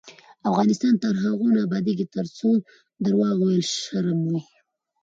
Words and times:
افغانستان 0.49 0.93
تر 1.03 1.13
هغو 1.23 1.47
نه 1.55 1.59
ابادیږي، 1.67 2.05
ترڅو 2.15 2.49
درواغ 3.03 3.35
ویل 3.41 3.63
شرم 3.81 4.19
وي. 4.29 4.39